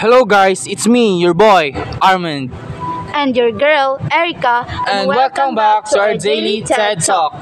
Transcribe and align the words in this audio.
Hello 0.00 0.24
guys, 0.24 0.66
it's 0.66 0.88
me, 0.88 1.20
your 1.20 1.34
boy, 1.34 1.72
Armand. 2.00 2.50
And 3.12 3.36
your 3.36 3.52
girl, 3.52 4.00
Erica. 4.10 4.64
And 4.88 5.06
welcome 5.06 5.54
back 5.54 5.84
to 5.90 6.00
our 6.00 6.16
daily 6.16 6.62
TED 6.62 7.04
Talk. 7.04 7.36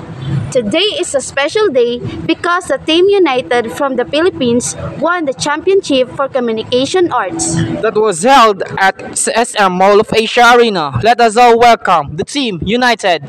Today 0.50 0.98
is 0.98 1.14
a 1.14 1.20
special 1.20 1.68
day 1.68 2.00
because 2.26 2.66
the 2.66 2.78
Team 2.78 3.08
United 3.08 3.70
from 3.70 3.94
the 3.94 4.04
Philippines 4.04 4.74
won 4.98 5.26
the 5.26 5.34
championship 5.34 6.10
for 6.10 6.28
communication 6.28 7.12
arts. 7.12 7.54
That 7.78 7.94
was 7.94 8.24
held 8.24 8.64
at 8.76 9.16
SM 9.16 9.70
Mall 9.70 10.00
of 10.00 10.12
Asia 10.12 10.58
Arena. 10.58 10.98
Let 11.04 11.20
us 11.20 11.36
all 11.36 11.60
welcome 11.60 12.16
the 12.16 12.24
Team 12.24 12.58
United. 12.64 13.22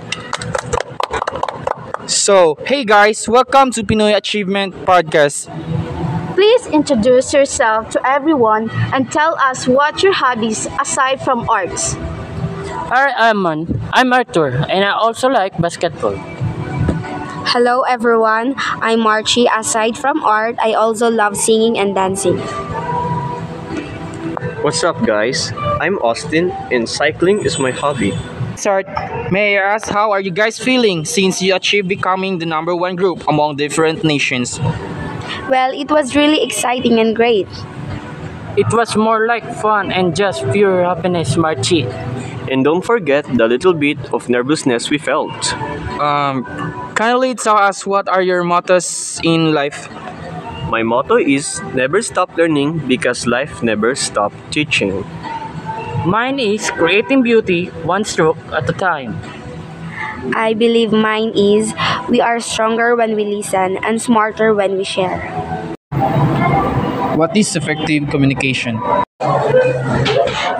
So, 2.07 2.57
hey 2.65 2.83
guys, 2.83 3.29
welcome 3.29 3.69
to 3.77 3.83
Pinoy 3.83 4.17
Achievement 4.17 4.73
Podcast. 4.89 5.45
Please 6.39 6.67
introduce 6.67 7.33
yourself 7.33 7.89
to 7.89 7.99
everyone 8.07 8.71
and 8.95 9.11
tell 9.11 9.35
us 9.43 9.67
what 9.67 10.01
your 10.01 10.13
hobbies 10.13 10.71
aside 10.79 11.19
from 11.19 11.43
arts. 11.49 11.95
I'm 12.95 13.11
Armand. 13.43 13.77
I'm 13.91 14.13
Arthur, 14.13 14.47
and 14.47 14.85
I 14.85 14.91
also 14.95 15.27
like 15.27 15.59
basketball. 15.59 16.15
Hello 17.51 17.81
everyone, 17.81 18.55
I'm 18.79 19.03
Marchie. 19.03 19.51
Aside 19.51 19.97
from 19.97 20.23
art, 20.23 20.55
I 20.63 20.79
also 20.79 21.11
love 21.11 21.35
singing 21.35 21.77
and 21.77 21.93
dancing. 21.93 22.39
What's 24.63 24.81
up, 24.85 24.95
guys? 25.03 25.51
I'm 25.83 25.99
Austin, 25.99 26.51
and 26.71 26.87
cycling 26.87 27.43
is 27.43 27.59
my 27.59 27.71
hobby. 27.71 28.15
Start. 28.55 28.87
May 29.29 29.59
I 29.59 29.75
ask 29.75 29.89
how 29.89 30.11
are 30.11 30.21
you 30.21 30.31
guys 30.31 30.57
feeling 30.57 31.03
since 31.03 31.41
you 31.41 31.53
achieved 31.53 31.89
becoming 31.89 32.39
the 32.39 32.45
number 32.45 32.73
one 32.73 32.95
group 32.95 33.27
among 33.27 33.57
different 33.57 34.05
nations? 34.05 34.57
Well, 35.49 35.73
it 35.73 35.89
was 35.89 36.15
really 36.15 36.43
exciting 36.43 36.99
and 36.99 37.15
great. 37.15 37.47
It 38.55 38.71
was 38.71 38.95
more 38.95 39.25
like 39.25 39.43
fun 39.61 39.91
and 39.91 40.15
just 40.15 40.45
pure 40.51 40.83
happiness, 40.83 41.35
Marchie. 41.35 41.89
And 42.51 42.63
don't 42.63 42.83
forget 42.85 43.25
the 43.25 43.47
little 43.47 43.73
bit 43.73 43.97
of 44.13 44.29
nervousness 44.29 44.89
we 44.89 44.97
felt. 44.97 45.53
Um, 45.99 46.45
kindly 46.95 47.35
tell 47.35 47.57
us 47.57 47.85
what 47.85 48.07
are 48.07 48.21
your 48.21 48.43
mottos 48.43 49.19
in 49.23 49.53
life? 49.53 49.89
My 50.69 50.83
motto 50.83 51.17
is 51.17 51.61
never 51.73 52.01
stop 52.01 52.37
learning 52.37 52.87
because 52.87 53.25
life 53.25 53.63
never 53.63 53.95
stop 53.95 54.33
teaching. 54.51 55.03
Mine 56.05 56.39
is 56.39 56.69
creating 56.71 57.23
beauty 57.23 57.67
one 57.83 58.03
stroke 58.03 58.37
at 58.53 58.69
a 58.69 58.73
time. 58.73 59.17
I 60.35 60.53
believe 60.53 60.91
mine 60.91 61.31
is 61.35 61.73
we 62.09 62.21
are 62.21 62.39
stronger 62.39 62.95
when 62.95 63.15
we 63.15 63.25
listen 63.25 63.77
and 63.83 64.01
smarter 64.01 64.53
when 64.53 64.77
we 64.77 64.83
share. 64.83 65.38
What 67.15 67.35
is 67.35 67.55
effective 67.55 68.09
communication? 68.09 68.79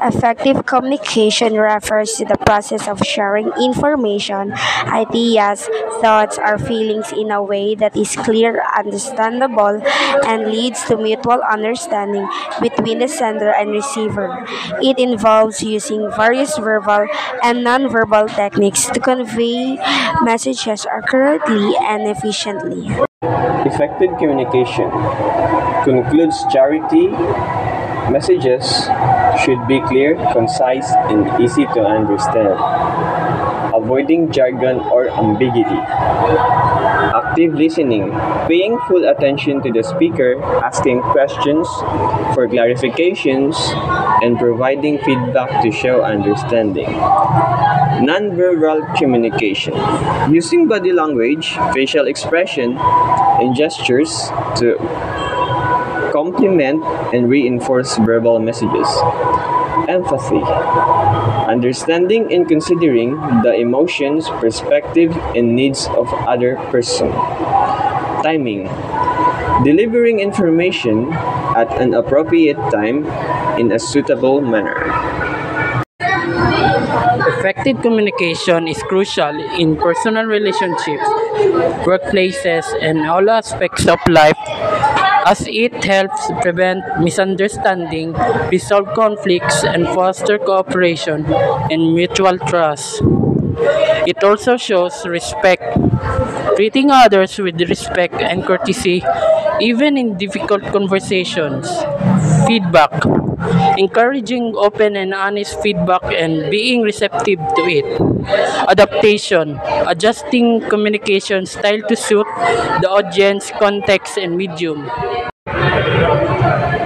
Effective 0.01 0.65
communication 0.65 1.53
refers 1.53 2.13
to 2.17 2.25
the 2.25 2.37
process 2.45 2.87
of 2.87 2.99
sharing 3.05 3.51
information, 3.61 4.53
ideas, 4.87 5.67
thoughts, 6.01 6.37
or 6.39 6.57
feelings 6.57 7.11
in 7.11 7.31
a 7.31 7.43
way 7.43 7.75
that 7.75 7.95
is 7.95 8.15
clear, 8.15 8.63
understandable, 8.77 9.81
and 10.25 10.51
leads 10.51 10.83
to 10.85 10.97
mutual 10.97 11.41
understanding 11.43 12.27
between 12.61 12.99
the 12.99 13.07
sender 13.07 13.51
and 13.51 13.71
receiver. 13.71 14.45
It 14.81 14.99
involves 14.99 15.63
using 15.63 16.09
various 16.15 16.57
verbal 16.57 17.07
and 17.43 17.65
nonverbal 17.65 18.33
techniques 18.35 18.87
to 18.87 18.99
convey 18.99 19.77
messages 20.23 20.85
accurately 20.85 21.75
and 21.79 22.07
efficiently. 22.07 23.08
Effective 23.21 24.17
communication 24.17 24.89
concludes 25.83 26.45
charity. 26.49 27.07
Messages 28.09 28.87
should 29.43 29.67
be 29.67 29.81
clear, 29.81 30.15
concise, 30.31 30.89
and 31.11 31.27
easy 31.41 31.65
to 31.65 31.83
understand, 31.85 32.57
avoiding 33.79 34.31
jargon 34.31 34.79
or 34.91 35.09
ambiguity. 35.09 35.79
Active 37.15 37.53
listening, 37.55 38.11
paying 38.47 38.77
full 38.87 39.07
attention 39.07 39.61
to 39.63 39.71
the 39.71 39.83
speaker, 39.83 40.41
asking 40.63 41.01
questions 41.01 41.67
for 42.35 42.47
clarifications, 42.47 43.55
and 44.21 44.37
providing 44.37 44.97
feedback 44.99 45.63
to 45.63 45.71
show 45.71 46.03
understanding. 46.03 46.91
Nonverbal 48.03 48.95
communication, 48.97 49.73
using 50.31 50.67
body 50.67 50.91
language, 50.91 51.55
facial 51.73 52.07
expression, 52.07 52.77
and 52.77 53.55
gestures 53.55 54.29
to 54.59 54.75
complement 56.11 56.83
and 57.13 57.29
reinforce 57.29 57.97
verbal 57.97 58.39
messages. 58.39 58.87
Empathy. 59.87 60.41
Understanding 61.47 62.33
and 62.33 62.47
considering 62.47 63.15
the 63.43 63.53
emotions, 63.53 64.29
perspective, 64.41 65.15
and 65.35 65.55
needs 65.55 65.87
of 65.95 66.11
other 66.27 66.55
person. 66.73 67.11
Timing. 68.23 68.67
Delivering 69.63 70.19
information 70.19 71.13
at 71.55 71.69
an 71.79 71.93
appropriate 71.93 72.59
time 72.71 73.05
in 73.57 73.71
a 73.71 73.79
suitable 73.79 74.41
manner. 74.41 74.75
Effective 77.39 77.81
communication 77.81 78.67
is 78.67 78.81
crucial 78.83 79.31
in 79.55 79.77
personal 79.77 80.25
relationships, 80.25 81.07
workplaces, 81.87 82.65
and 82.81 83.07
all 83.07 83.29
aspects 83.29 83.87
of 83.87 83.99
life 84.09 84.37
as 85.25 85.47
it 85.47 85.83
helps 85.83 86.31
prevent 86.41 86.83
misunderstanding, 86.99 88.13
resolve 88.51 88.93
conflicts, 88.95 89.63
and 89.63 89.85
foster 89.87 90.37
cooperation 90.37 91.25
and 91.71 91.93
mutual 91.93 92.37
trust. 92.39 93.01
It 94.07 94.23
also 94.23 94.57
shows 94.57 95.05
respect, 95.05 95.63
treating 96.59 96.91
others 96.91 97.39
with 97.39 97.55
respect 97.71 98.15
and 98.15 98.43
courtesy, 98.43 99.01
even 99.61 99.95
in 99.95 100.17
difficult 100.17 100.61
conversations. 100.75 101.71
Feedback, 102.47 102.91
encouraging 103.77 104.51
open 104.57 104.97
and 104.97 105.13
honest 105.13 105.55
feedback 105.63 106.03
and 106.11 106.51
being 106.51 106.81
receptive 106.81 107.39
to 107.55 107.63
it. 107.63 107.87
Adaptation, 108.67 109.57
adjusting 109.87 110.59
communication 110.67 111.45
style 111.45 111.79
to 111.87 111.95
suit 111.95 112.27
the 112.83 112.89
audience, 112.91 113.51
context, 113.55 114.17
and 114.17 114.35
medium. 114.35 114.83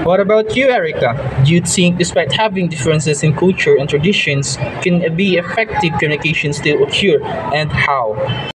What 0.05 0.19
about 0.19 0.55
you, 0.55 0.69
Erica? 0.69 1.17
Do 1.43 1.51
you 1.51 1.61
think, 1.61 1.97
despite 1.97 2.31
having 2.31 2.69
differences 2.69 3.23
in 3.23 3.33
culture 3.33 3.75
and 3.75 3.89
traditions, 3.89 4.55
can 4.85 5.01
be 5.15 5.37
effective 5.37 5.93
communication 5.97 6.53
still 6.53 6.83
occur, 6.83 7.17
and 7.49 7.71
how? 7.71 8.52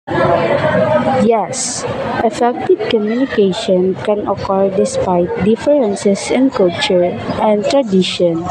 Yes, 1.24 1.84
effective 2.24 2.90
communication 2.90 3.96
can 4.04 4.28
occur 4.28 4.70
despite 4.70 5.30
differences 5.46 6.30
in 6.30 6.50
culture 6.50 7.04
and 7.42 7.64
tradition. 7.66 8.44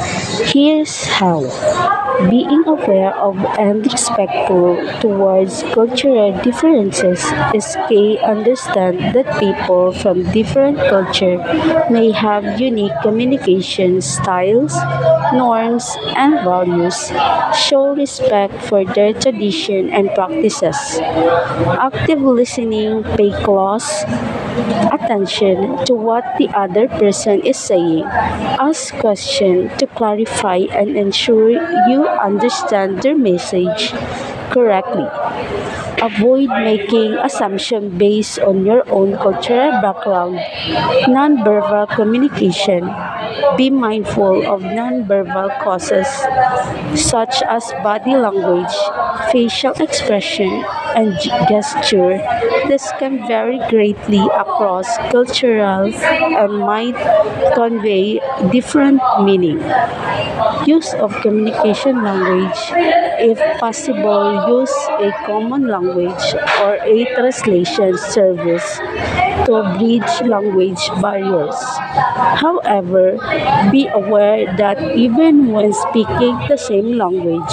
Here's 0.48 1.04
how. 1.04 1.44
Being 2.30 2.64
aware 2.66 3.14
of 3.16 3.36
and 3.58 3.82
respectful 3.90 4.76
towards 5.00 5.62
cultural 5.74 6.32
differences 6.42 7.24
is 7.54 7.76
key. 7.88 8.18
Understand 8.18 9.14
that 9.14 9.38
people 9.40 9.92
from 9.92 10.22
different 10.32 10.78
culture 10.88 11.36
may 11.90 12.10
have 12.12 12.60
unique 12.60 12.92
communication 13.02 14.00
styles, 14.00 14.74
norms, 15.34 15.88
and 16.16 16.40
values. 16.44 17.10
Show 17.56 17.94
respect 17.94 18.54
for 18.62 18.84
their 18.84 19.12
tradition 19.14 19.90
and 19.90 20.08
practices. 20.14 20.76
Active 21.80 22.20
listening, 22.22 23.02
pay 23.16 23.32
close 23.44 24.04
attention 24.92 25.84
to 25.86 25.94
what 25.94 26.24
the 26.38 26.48
other 26.54 26.88
person 26.88 27.40
is 27.40 27.56
saying. 27.56 28.04
Ask 28.60 28.94
questions 28.96 29.72
to 29.78 29.86
clarify 29.86 30.68
and 30.70 30.96
ensure 30.96 31.50
you 31.88 32.06
understand 32.06 33.02
their 33.02 33.16
message 33.16 33.92
correctly. 34.50 35.08
Avoid 36.02 36.50
making 36.66 37.14
assumptions 37.14 37.94
based 37.94 38.38
on 38.40 38.66
your 38.66 38.82
own 38.90 39.16
cultural 39.16 39.70
background. 39.80 40.38
Nonverbal 41.06 41.88
communication. 41.94 42.90
Be 43.56 43.70
mindful 43.70 44.44
of 44.44 44.62
nonverbal 44.62 45.48
causes 45.62 46.08
such 46.98 47.40
as 47.48 47.70
body 47.82 48.16
language, 48.16 48.74
facial 49.30 49.72
expression, 49.78 50.50
and 50.98 51.16
gesture 51.48 52.20
This 52.68 52.90
can 52.98 53.26
vary 53.26 53.58
greatly 53.68 54.22
across 54.34 54.86
cultures 55.10 55.94
and 56.02 56.58
might 56.60 56.96
convey 57.54 58.20
different 58.50 59.00
meaning. 59.20 59.60
Use 60.66 60.94
of 60.94 61.12
communication 61.22 62.02
language, 62.02 62.58
if 63.18 63.38
possible, 63.58 64.46
use 64.48 64.72
a 65.00 65.10
common 65.26 65.66
language 65.68 66.24
or 66.62 66.78
a 66.82 67.04
translation 67.14 67.96
service 67.98 68.78
to 69.46 69.62
bridge 69.78 70.14
language 70.22 70.82
barriers. 71.02 71.58
However, 72.38 73.18
be 73.70 73.88
aware 73.88 74.46
that 74.56 74.78
even 74.96 75.52
when 75.52 75.72
speaking 75.72 76.38
the 76.48 76.56
same 76.56 76.96
language, 76.96 77.52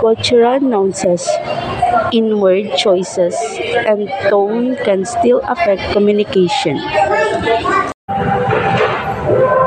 cultural 0.00 0.60
nuances 0.60 1.28
in 2.12 2.40
word 2.40 2.76
choices 2.76 3.34
and 3.86 4.08
tone 4.28 4.76
can 4.84 5.04
still 5.04 5.40
affect 5.44 5.92
communication. 5.92 6.78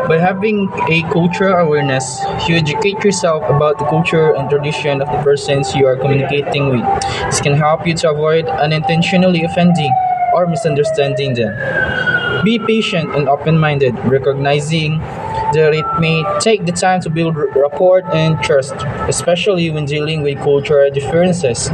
By 0.07 0.19
having 0.19 0.69
a 0.89 1.01
cultural 1.11 1.55
awareness, 1.65 2.21
you 2.47 2.55
educate 2.55 3.03
yourself 3.03 3.43
about 3.49 3.79
the 3.79 3.85
culture 3.85 4.35
and 4.35 4.49
tradition 4.49 5.01
of 5.01 5.07
the 5.11 5.17
persons 5.23 5.73
you 5.75 5.87
are 5.87 5.95
communicating 5.97 6.69
with. 6.69 6.85
This 7.25 7.41
can 7.41 7.53
help 7.55 7.87
you 7.87 7.95
to 7.95 8.11
avoid 8.11 8.45
unintentionally 8.47 9.43
offending 9.43 9.91
or 10.33 10.45
misunderstanding 10.45 11.33
them. 11.33 11.53
Be 12.43 12.59
patient 12.59 13.15
and 13.15 13.27
open 13.27 13.57
minded, 13.57 13.97
recognizing 14.05 14.99
that 15.53 15.73
it 15.73 15.85
may 15.99 16.23
take 16.39 16.65
the 16.65 16.71
time 16.71 17.01
to 17.01 17.09
build 17.09 17.35
rapport 17.35 18.03
and 18.13 18.39
trust, 18.43 18.75
especially 19.09 19.69
when 19.71 19.85
dealing 19.85 20.21
with 20.21 20.37
cultural 20.39 20.91
differences. 20.91 21.71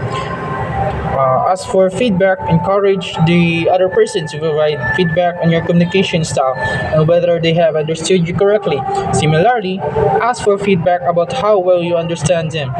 Uh, 1.21 1.56
for 1.71 1.89
feedback, 1.89 2.38
encourage 2.50 3.13
the 3.27 3.69
other 3.69 3.89
person 3.89 4.25
to 4.27 4.39
provide 4.39 4.79
feedback 4.95 5.35
on 5.44 5.51
your 5.51 5.63
communication 5.65 6.23
style 6.23 6.56
and 6.94 7.07
whether 7.07 7.39
they 7.39 7.53
have 7.53 7.75
understood 7.75 8.27
you 8.27 8.33
correctly. 8.33 8.79
Similarly, 9.13 9.79
ask 10.21 10.44
for 10.44 10.57
feedback 10.57 11.01
about 11.01 11.31
how 11.33 11.59
well 11.59 11.83
you 11.83 11.95
understand 11.95 12.51
them. 12.51 12.73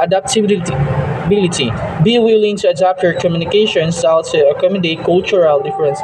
Adaptability. 0.00 0.74
Ability. 1.28 1.70
Be 2.02 2.18
willing 2.18 2.56
to 2.58 2.70
adapt 2.70 3.02
your 3.02 3.12
communication 3.14 3.92
style 3.92 4.22
to 4.22 4.48
accommodate 4.48 5.04
cultural 5.04 5.60
difference 5.60 6.00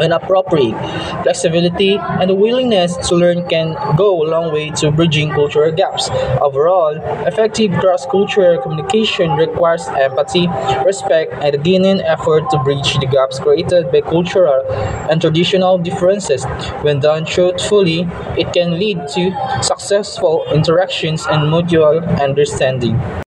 when 0.00 0.12
appropriate. 0.12 0.76
Flexibility 1.22 1.96
and 1.96 2.30
the 2.30 2.34
willingness 2.34 2.96
to 3.08 3.14
learn 3.14 3.46
can 3.48 3.74
go 3.96 4.22
a 4.22 4.26
long 4.26 4.52
way 4.52 4.70
to 4.70 4.90
bridging 4.90 5.30
cultural 5.30 5.72
gaps. 5.72 6.08
Overall, 6.40 6.96
effective 7.26 7.72
cross-cultural 7.80 8.62
communication 8.62 9.32
requires 9.32 9.86
empathy, 9.88 10.48
respect, 10.84 11.32
and 11.44 11.54
a 11.54 11.58
genuine 11.58 12.00
effort 12.00 12.48
to 12.50 12.58
bridge 12.64 12.98
the 12.98 13.06
gaps 13.06 13.38
created 13.38 13.92
by 13.92 14.00
cultural 14.00 14.64
and 15.10 15.20
traditional 15.20 15.78
differences. 15.78 16.44
When 16.82 17.00
done 17.00 17.26
truthfully, 17.26 18.06
it 18.38 18.52
can 18.52 18.78
lead 18.78 19.06
to 19.14 19.32
successful 19.62 20.44
interactions 20.52 21.26
and 21.26 21.50
mutual 21.50 22.00
understanding. 22.20 23.25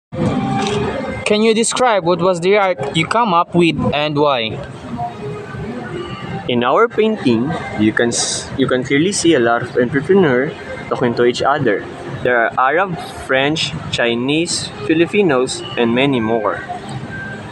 Can 1.29 1.43
you 1.43 1.53
describe 1.53 2.05
what 2.05 2.17
was 2.25 2.41
the 2.41 2.57
art 2.57 2.97
you 2.97 3.05
come 3.05 3.35
up 3.35 3.53
with 3.53 3.77
and 3.93 4.17
why? 4.17 4.57
In 6.49 6.63
our 6.63 6.89
painting, 6.89 7.53
you 7.77 7.93
can 7.93 8.09
you 8.57 8.65
can 8.65 8.81
clearly 8.81 9.11
see 9.11 9.35
a 9.35 9.39
lot 9.39 9.61
of 9.61 9.77
entrepreneurs 9.77 10.57
talking 10.89 11.13
to 11.21 11.29
each 11.29 11.45
other. 11.45 11.85
There 12.25 12.33
are 12.33 12.49
Arab, 12.57 12.97
French, 13.29 13.77
Chinese, 13.93 14.73
Filipinos, 14.89 15.61
and 15.77 15.93
many 15.93 16.19
more. 16.19 16.65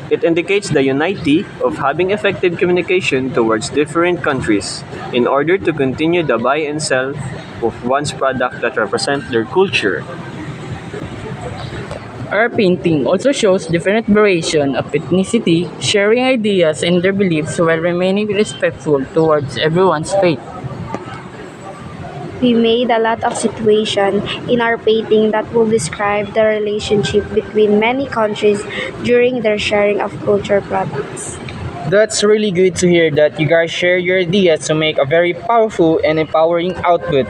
It 0.10 0.24
indicates 0.24 0.74
the 0.74 0.82
unity 0.82 1.46
of 1.62 1.78
having 1.78 2.10
effective 2.10 2.58
communication 2.58 3.30
towards 3.30 3.70
different 3.70 4.26
countries 4.26 4.82
in 5.14 5.30
order 5.30 5.62
to 5.62 5.72
continue 5.72 6.26
the 6.26 6.42
buy 6.42 6.66
and 6.66 6.82
sell 6.82 7.14
of 7.62 7.78
one's 7.86 8.10
product 8.10 8.58
that 8.66 8.74
represent 8.74 9.30
their 9.30 9.46
culture. 9.46 10.02
Our 12.32 12.50
painting 12.50 13.08
also 13.08 13.32
shows 13.32 13.68
different 13.68 14.06
variation 14.06 14.76
of 14.76 14.92
ethnicity, 14.92 15.72
sharing 15.82 16.24
ideas 16.24 16.84
and 16.84 17.02
their 17.02 17.14
beliefs 17.14 17.58
while 17.58 17.80
remaining 17.80 18.28
respectful 18.28 19.04
towards 19.16 19.58
everyone's 19.58 20.14
faith. 20.20 20.42
We 22.42 22.54
made 22.54 22.92
a 22.92 23.00
lot 23.00 23.24
of 23.24 23.36
situation 23.36 24.22
in 24.48 24.62
our 24.62 24.78
painting 24.78 25.32
that 25.32 25.52
will 25.54 25.68
describe 25.68 26.34
the 26.34 26.46
relationship 26.46 27.26
between 27.34 27.80
many 27.80 28.06
countries 28.06 28.62
during 29.04 29.42
their 29.42 29.58
sharing 29.58 30.02
of 30.02 30.14
culture 30.22 30.62
products. 30.62 31.38
That's 31.90 32.24
really 32.24 32.52
good 32.52 32.76
to 32.78 32.88
hear 32.88 33.10
that 33.12 33.40
you 33.40 33.48
guys 33.48 33.72
share 33.72 33.98
your 33.98 34.20
ideas 34.20 34.68
to 34.68 34.76
make 34.76 34.98
a 34.98 35.06
very 35.06 35.34
powerful 35.34 36.00
and 36.04 36.20
empowering 36.20 36.76
output. 36.84 37.26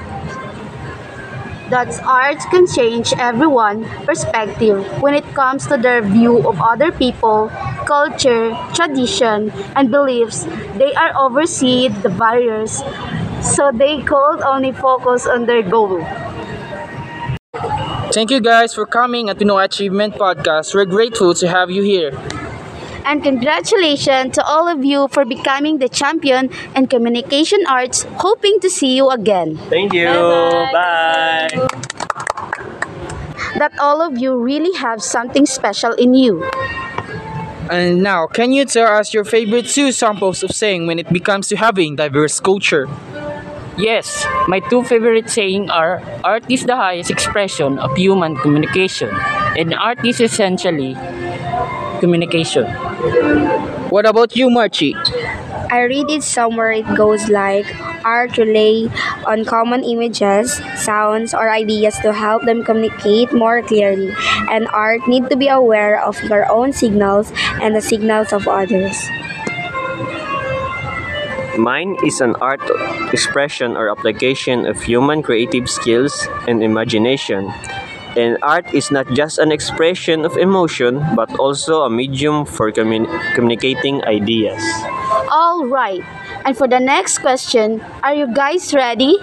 That 1.69 1.91
art 2.03 2.39
can 2.51 2.67
change 2.67 3.13
everyone's 3.17 3.87
perspective 4.05 4.85
when 5.01 5.13
it 5.13 5.25
comes 5.33 5.67
to 5.67 5.77
their 5.77 6.01
view 6.01 6.47
of 6.47 6.61
other 6.61 6.91
people, 6.91 7.49
culture, 7.85 8.55
tradition, 8.73 9.51
and 9.75 9.91
beliefs. 9.91 10.43
They 10.77 10.93
are 10.95 11.11
oversee 11.17 11.89
the 11.89 12.09
barriers, 12.09 12.83
so 13.41 13.71
they 13.73 14.01
could 14.01 14.41
only 14.41 14.71
focus 14.71 15.27
on 15.27 15.45
their 15.45 15.61
goal. 15.63 16.03
Thank 18.13 18.31
you 18.31 18.39
guys 18.39 18.73
for 18.73 18.85
coming 18.85 19.29
at 19.29 19.37
Pinoy 19.37 19.65
Achievement 19.65 20.15
Podcast. 20.15 20.73
We're 20.73 20.85
grateful 20.85 21.33
to 21.35 21.47
have 21.47 21.69
you 21.69 21.83
here. 21.83 22.11
And 23.05 23.23
congratulations 23.23 24.35
to 24.35 24.43
all 24.43 24.67
of 24.67 24.83
you 24.83 25.07
for 25.07 25.23
becoming 25.23 25.79
the 25.79 25.87
champion 25.87 26.49
in 26.75 26.87
communication 26.87 27.65
arts. 27.67 28.03
Hoping 28.19 28.59
to 28.59 28.69
see 28.69 28.95
you 28.97 29.09
again. 29.09 29.55
Thank 29.69 29.93
you. 29.93 30.07
Bye. 30.07 30.71
That 33.57 33.73
all 33.79 34.01
of 34.01 34.17
you 34.17 34.37
really 34.37 34.75
have 34.77 35.01
something 35.01 35.45
special 35.45 35.93
in 35.93 36.13
you. 36.13 36.43
And 37.69 38.01
now, 38.01 38.27
can 38.27 38.51
you 38.53 38.65
tell 38.65 38.87
us 38.87 39.13
your 39.13 39.25
favorite 39.25 39.67
two 39.67 39.91
samples 39.91 40.43
of 40.43 40.51
saying 40.51 40.87
when 40.87 40.99
it 40.99 41.11
becomes 41.11 41.47
to 41.49 41.57
having 41.57 41.95
diverse 41.95 42.39
culture? 42.39 42.87
Yes, 43.77 44.25
my 44.47 44.59
two 44.59 44.83
favorite 44.83 45.29
saying 45.29 45.69
are 45.69 46.01
art 46.23 46.49
is 46.49 46.65
the 46.65 46.75
highest 46.75 47.11
expression 47.11 47.77
of 47.77 47.95
human 47.95 48.35
communication 48.37 49.13
and 49.57 49.73
art 49.73 50.03
is 50.05 50.19
essentially 50.19 50.95
communication. 51.99 52.65
What 53.89 54.05
about 54.05 54.35
you, 54.35 54.49
Marchie? 54.49 54.93
I 55.69 55.83
read 55.83 56.09
it 56.09 56.23
somewhere 56.23 56.71
it 56.71 56.87
goes 56.95 57.27
like 57.27 57.67
art 58.05 58.37
relay 58.37 58.87
on 59.27 59.43
common 59.43 59.83
images, 59.83 60.55
sounds, 60.79 61.33
or 61.33 61.51
ideas 61.51 61.99
to 62.07 62.13
help 62.13 62.43
them 62.43 62.63
communicate 62.63 63.33
more 63.33 63.61
clearly. 63.61 64.15
And 64.49 64.67
art 64.71 65.03
need 65.07 65.29
to 65.29 65.35
be 65.35 65.47
aware 65.47 65.99
of 65.99 66.21
your 66.23 66.49
own 66.49 66.71
signals 66.71 67.31
and 67.59 67.75
the 67.75 67.81
signals 67.81 68.31
of 68.31 68.47
others. 68.47 68.95
Mine 71.57 71.97
is 72.05 72.21
an 72.21 72.35
art 72.39 72.61
expression 73.11 73.75
or 73.75 73.89
application 73.89 74.65
of 74.67 74.79
human 74.81 75.21
creative 75.21 75.69
skills 75.69 76.27
and 76.47 76.63
imagination. 76.63 77.51
And 78.15 78.37
art 78.41 78.73
is 78.73 78.89
not 78.89 79.11
just 79.13 79.37
an 79.37 79.51
expression 79.51 80.23
of 80.23 80.37
emotion, 80.37 81.03
but 81.15 81.33
also 81.37 81.83
a 81.83 81.89
medium 81.89 82.45
for 82.45 82.71
commun- 82.71 83.09
communicating 83.35 84.05
ideas. 84.05 84.61
All 85.27 85.65
right. 85.67 86.01
And 86.45 86.57
for 86.57 86.67
the 86.67 86.79
next 86.79 87.19
question, 87.19 87.81
are 88.03 88.13
you 88.13 88.33
guys 88.33 88.73
ready? 88.73 89.17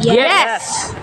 Yes! 0.00 0.94